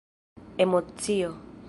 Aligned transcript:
emocio 0.57 1.37